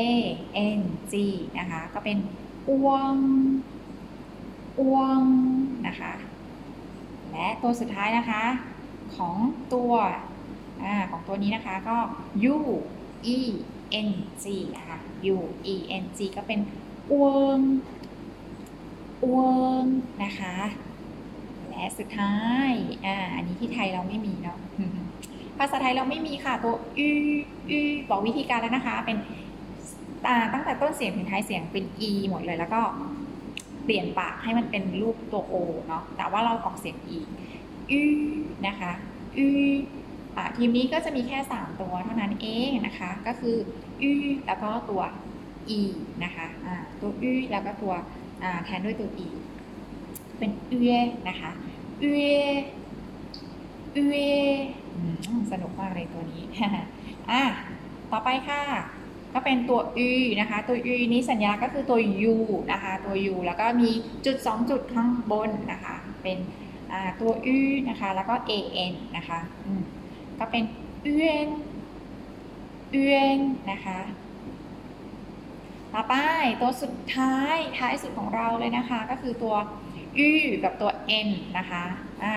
[0.78, 0.80] n
[1.12, 1.14] g
[1.58, 2.18] นะคะ ก็เป็น
[2.68, 3.14] อ้วง
[4.80, 5.20] อ้วง
[5.86, 6.12] นะคะ
[7.32, 8.44] และตัวสุดท้ายนะคะ
[9.16, 9.36] ของ
[9.74, 9.92] ตัว
[10.84, 11.96] อของตัวนี้นะคะก็
[12.54, 12.56] u
[13.36, 13.38] e
[14.06, 14.08] n
[14.42, 14.44] g
[14.76, 14.98] นะคะ
[15.34, 15.36] u
[15.74, 16.60] e n g ก็เป็น
[17.10, 17.58] อ้วง
[19.24, 19.42] อ้ว
[19.82, 19.84] ง
[20.24, 20.54] นะคะ
[21.70, 22.36] และสุดท้า
[22.68, 22.70] ย
[23.04, 24.58] อ่าอันนี้ที่ไทยเราไม่มีเนาะ
[25.58, 27.06] ภาษาไทยเราไม่มีค่ะตัวอื
[27.70, 27.78] อื
[28.10, 29.16] บอกวิธีการแล้วนะคะ เป็น
[30.52, 32.80] ตั้งแต่ต้นเสียงถึงท้ายเสียงเป็น e หมดเลยแล้วก็
[33.84, 35.54] เปลี่ยนปากให้มันเป็นรูปตัว o
[35.88, 37.18] เนาะแต่ว่าเราออกเสียง e
[37.90, 38.00] อื
[38.66, 38.92] นะคะ
[39.36, 39.44] อื
[40.56, 43.56] ทีมนี้ก็จะมีแค่ 3 ตัวเท่านั้นเองนะคะ ก็คือ
[44.02, 44.10] อื
[44.46, 45.02] แล้วก็ตัว
[45.78, 45.80] e
[46.24, 47.94] นะคะอ่าตัวอืแล้วก็ตัว
[48.64, 49.26] แทนด้วยตัว e
[50.38, 50.74] เป็นเอ
[51.28, 51.50] นะคะ
[52.00, 52.04] เอ
[53.92, 53.98] เอ
[55.52, 56.42] สนุกมากเลยตัวนี้
[57.30, 57.42] อะ
[58.10, 58.62] ต่อไปค่ะ
[59.34, 61.98] ก็เป็นตัว u นะคะ ตัว u นี้สัญลักษณ์ก็คือตัว
[62.32, 62.36] u
[62.72, 63.90] นะคะ ตัว u แล้วก็มี
[64.26, 66.38] จุด 2 จุดข้างบนนะคะ เป็น
[67.20, 69.38] ตัว u นะคะ แล้วก็ an นะคะ
[70.38, 70.64] ก็เป็น
[71.12, 71.48] un
[73.04, 73.38] un
[73.70, 74.00] นะคะ
[75.92, 76.14] ต่อไป
[76.60, 79.54] ตัวสุดท้ายท้ายสุดของเราเลยนะคะ ก็คือตัว
[80.18, 80.30] อื
[80.64, 81.84] กับตัว n นนะคะ
[82.22, 82.34] อ่า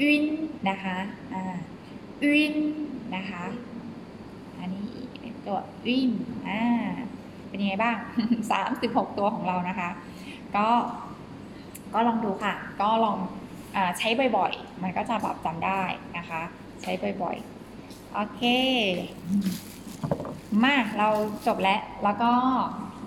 [0.00, 0.24] อิน
[0.68, 0.96] นะคะ
[1.32, 1.56] อ่า
[2.22, 2.56] อิน
[3.16, 3.44] นะคะ
[4.58, 6.12] อันนี้เป็นตัวอิน
[6.48, 6.62] อ่า
[7.48, 7.96] เป็นยังไงบ้าง
[8.56, 9.90] 36 ตัวของเรานะคะ
[10.56, 10.68] ก็
[11.94, 13.18] ก็ลองดูค่ะ ก็ลอง
[13.76, 15.82] อใช้บ่อยๆ มันก็จะแบบจำได้
[16.18, 16.42] นะคะ
[16.82, 18.42] ใช้บ่อยๆ โอเค
[20.64, 21.08] มาเรา
[21.46, 22.32] จบแล้ว แล้วก็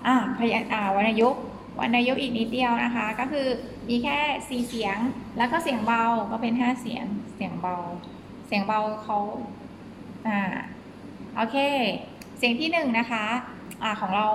[0.06, 1.42] อ่าพยานอ่าวรรณยุกต์
[1.80, 3.46] วรรณยุกต์อีกนิดเดียวนะคะ ก็คือ
[3.88, 4.98] มีแค่สี่เสียง
[5.38, 7.04] แล้วก็เสียงเบาก็เป็นห้าเสียง
[7.34, 7.76] เสียงเบา
[8.46, 9.18] เสียงเบาเขา
[10.26, 10.40] อ่า
[11.36, 11.56] โอเค
[12.38, 13.24] เสียงที่หนึ่งนะคะ
[13.82, 14.28] อ่าของเรา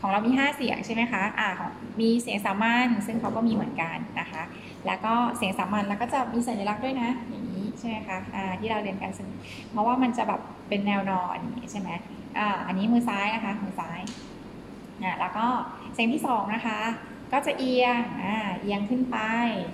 [0.00, 4.42] ของเรามี 5 เสียงใช่ไหมคะอ่าของมีเสียงสามัญซึ่งเขาก็มีเหมือนกันนะคะ
[4.86, 7.39] แล้วก็เสียงสามัญแล้วก็จะมีสัญลักษณ์ด้วยนะอย่างนี้
[7.80, 9.12] ใช่ไหมคะอ่าที่เราเรียนกัน
[9.70, 11.90] เพราะว่ามันจะแบบเป็นแนวนอนอย่างนี้ใช่ไหม
[12.38, 14.00] อ่าอันนี้มือซ้ายนะคะมือซ้าย
[15.02, 15.46] อ่าแล้วก็
[15.94, 16.80] เสียงที่สองนะคะ
[17.32, 19.18] ก็จะเอียงอ่าเอียงขึ้นไป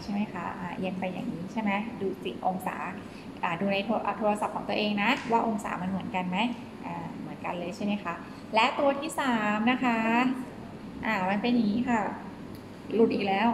[0.02, 2.76] ใช่ไหมคะอ่าเอียงไปอย่างนี้ใช่ไหมดูสิองศา
[3.42, 3.76] อ่าดูใน
[4.18, 6.38] โทรศัพท์ของตัวเองนะว่าองศามันเหมือนกันไหม
[6.86, 8.14] อ่าเหมือนกันเลยใช่ไหมคะ
[8.54, 9.98] และตัวที่สามนะคะ
[11.06, 12.00] อ่ามันเป็นอย่างนี้ค่ะ
[12.94, 13.48] หลุดอีกแล้ว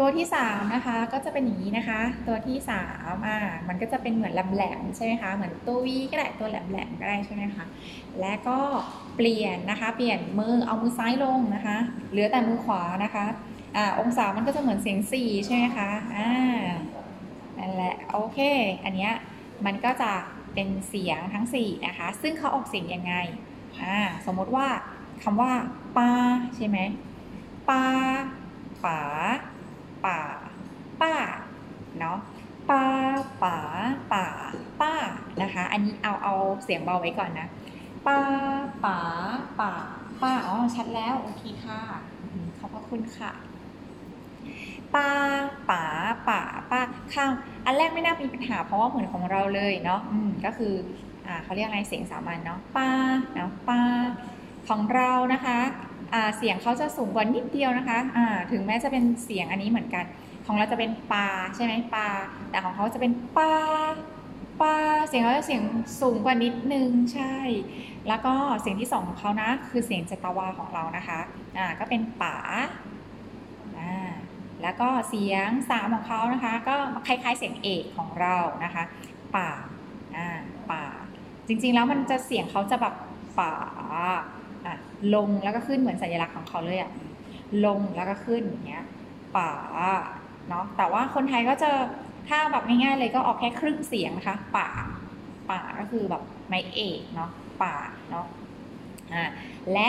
[0.00, 7.64] ตัวที่สามนะคะก็จะเป็นอย่างนี้นะคะ ตัวที่สามอ่ามันก็จะเป็นเหมือนแหลมๆใช่ไหมคะเหมือนตัววีก็ได้ตัวแหลมๆก็ได้ใช่ไหมคะ
[8.20, 8.58] และก็
[9.16, 11.76] เปลี่ยนนะคะ เปลี่ยนมือเอามือซ้ายลงนะคะ
[12.10, 13.24] เหลือแต่มือขวานะคะ
[13.76, 16.28] อ่าองศามันก็จะเหมือนเสียงสี่ใช่ไหมคะอ่า
[17.58, 18.38] นั่นแหละโอเค
[18.84, 19.12] อันเนี้ย
[19.66, 20.12] มันก็จะ
[20.54, 23.14] เป็นเสียงทั้ง4นะคะ ซึ่งเขาออกเสียงยังไง
[23.82, 24.66] อ่าสมมติว่า
[25.22, 25.52] คำว่า
[25.96, 26.10] ปา
[26.56, 26.78] ใช่ไหม
[27.68, 27.84] ปา
[28.84, 29.00] ป๋า
[30.06, 30.20] ป่า
[31.00, 31.12] ป้า
[31.98, 32.18] เนาะ
[32.70, 32.84] ปา
[33.42, 33.56] ป๋า
[34.12, 34.26] ป่า
[34.80, 34.92] ป้า
[35.42, 37.48] นะคะ อันนี้เอาเอาเสียงเบาไว้ก่อนนะ
[38.06, 38.18] ปา
[38.84, 38.98] ป๋า
[39.60, 39.72] ป่า
[40.22, 41.80] ป้า อ๋อ ชัดแล้ว โอเคค่ะ
[42.58, 43.32] ขอบพระคุณค่ะ
[44.94, 45.08] ป้า
[45.70, 45.84] ป๋า
[46.28, 46.80] ป่าป้า
[47.14, 47.30] ข้าง
[47.64, 50.74] อันแรกไม่น่ามีปัญหาเพราะว่าเหมือนของเราเลยเนาะอืมก็คือ
[51.26, 52.88] อ่าเขาเรียกอะไรเสียงสามัญเนาะป้า
[53.34, 53.80] เนาะป้า
[54.68, 55.58] ของเรานะคะ
[56.36, 60.04] เสียงเขาจะสูงกว่านิดเดียวนะคะอ่าถึงแม้จะเป็นเสียงอันนี้เหมือนกัน
[60.46, 62.08] ของเราจะเป็นปาใช่ไหมปา
[62.50, 63.52] แต่ของเขาจะเป็นป้า
[64.60, 64.76] ป้า
[65.08, 65.62] เสียงเขาจะเสียง
[66.00, 67.36] สูงกว่านิดนึงใช่
[68.08, 71.20] แล้วก็เสียงที่สองของเขานะคือเสียงจตวาของเรานะคะ
[71.58, 72.36] อ่าก็เป็นป่า
[74.62, 78.84] แล้วก็เสียงสามของเขานะคะ ก็คล้ายๆเสียงเอกของเรานะคะ
[79.36, 79.50] ป่า
[80.16, 80.38] อ่า
[80.72, 80.84] ป่า
[81.46, 82.94] จริงๆแล้วมันจะเสียงเขาจะแบบ
[83.40, 83.54] ป่า
[84.66, 84.76] อะ
[85.14, 86.90] ลงแล้วก็ขึ้นเหมือนสัญลักษณ์ของเขาเลยอะ
[87.66, 88.84] ลงแล้วก็ขึ้นอย่างเงี้ย
[89.36, 89.50] ป่า
[90.48, 91.70] เนาะแต่ว่าคนไทยก็จะ
[92.28, 94.68] ถ้าแบบง่ายๆเลยก็ออกแค่ครึ่งเสียงนะคะ ป่า
[95.50, 97.30] ป่าก็คือแบบไม่เอกเนาะ
[97.62, 97.74] ป่า
[98.10, 98.26] เนาะ
[99.12, 99.22] อ่า
[99.72, 99.88] และ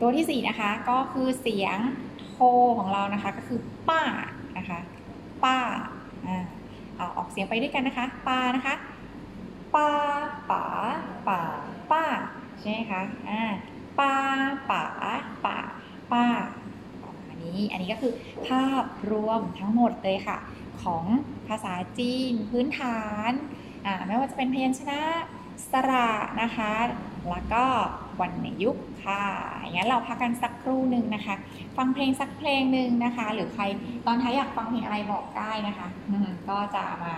[0.00, 1.78] ตัวที่สี่นะคะก็คือเสียง
[2.32, 2.38] โท
[2.78, 3.58] ของเรานะคะก็คือ
[3.88, 4.02] ป้า
[4.58, 4.78] นะคะ
[5.44, 5.56] ป้า
[6.26, 6.44] อ่า
[6.96, 8.74] เอาออกเสียงไปด้วยกันนะคะป้านะคะ
[9.74, 9.88] ป้า
[10.50, 10.64] ป๋า
[11.28, 11.40] ป่า
[11.92, 12.02] ป้า
[12.60, 13.42] ใช่ไหมคะอ่า
[13.98, 14.14] ป้า
[14.70, 14.84] ป๋า
[15.44, 15.58] ป่า
[16.12, 16.24] ป้า
[17.28, 18.12] อันนี้อันนี้ก็คือ
[18.48, 20.38] ภาพรวมทั้งหมดเลยค่ะ
[20.82, 21.04] ของ
[21.48, 23.00] ภาษาจีนพื้นฐา
[23.30, 23.32] น
[23.86, 25.00] อ่าไม่ว่าจะเป็นพยัญชนะ
[25.70, 26.10] สระ
[26.42, 26.72] นะคะ
[27.30, 27.64] แล้วก็
[28.20, 29.22] วรรณยุกต์ค่ะ
[29.60, 31.34] อย่างนั้นเราพักกันสักครู่หนึ่งนะคะ
[31.76, 33.64] ฟังเพลงสักเพลงหนึ่งนะคะ หรือใคร
[34.06, 35.88] ตอนท้ายอยากฟังเพลงอะไรบอกได้นะคะ
[36.48, 37.14] ก็จะมา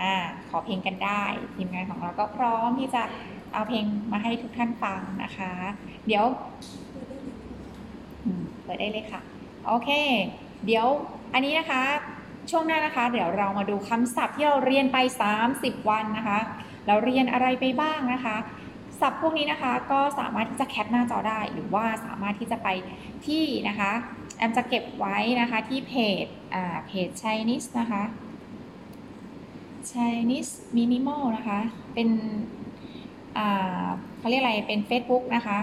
[0.00, 0.14] อ่า
[0.48, 3.02] ขอเพลงกันได้ ทีมงานของเราก็พร้อมที่จะ
[3.52, 5.52] เอาเพลงมาให้ทุกท่านฟังนะคะ
[6.06, 6.24] เดี๋ยว
[8.64, 9.20] เปิดได้เลยค่ะ
[9.66, 9.90] โอเค
[10.66, 10.86] เดี๋ยว
[11.32, 11.82] อันนี้นะคะ
[12.50, 14.98] ช่วงหน้านะคะ เดี๋ยวเรามาดูคำศัพท์ที่เราเรียนไป
[15.42, 16.38] 30 วันนะคะ
[16.86, 18.36] เราเรียนอะไรไปบ้างนะคะ
[19.00, 22.68] ศัพท์พวกนี้นะคะก็สามารถที่จะแคปหน้าจอได้ หรือว่าสามารถที่จะไป
[23.26, 23.92] ที่นะคะ
[24.36, 25.92] แอมจะเก็บไว้นะคะที่เพ
[26.24, 28.02] จอ่าเพจ Chinese นะคะ
[29.90, 31.58] Chinese Minimal นะคะ
[31.94, 32.08] เป็น
[33.36, 33.86] อ่า
[34.18, 35.58] เขาเรียกอะไรเป็น Facebook นะคะ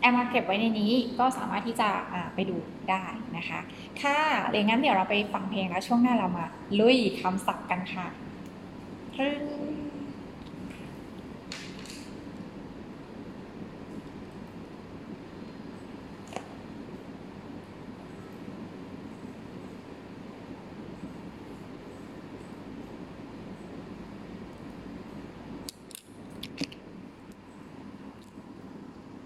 [0.00, 1.88] แอมมาเก็บไว้ในนี้ก็สามารถที่จะ
[2.34, 2.56] ไปดู
[2.90, 3.04] ได้
[3.36, 3.60] นะคะ
[4.02, 6.44] ค่ะเดี๋ยวงั้นเดี๋ยวเราไปฟังเพลงแล้วช่วงหน้าเรามา
[6.78, 8.06] ลุยคำศัพท์กันค่ะ